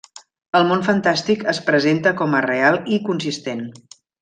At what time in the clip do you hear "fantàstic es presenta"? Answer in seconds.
0.87-2.15